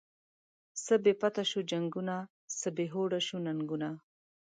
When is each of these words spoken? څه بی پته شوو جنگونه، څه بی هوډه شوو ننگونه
څه 0.83 0.93
بی 1.03 1.13
پته 1.21 1.43
شوو 1.49 1.67
جنگونه، 1.71 2.15
څه 2.59 2.67
بی 2.75 2.85
هوډه 2.93 3.19
شوو 3.27 3.43
ننگونه 3.47 3.89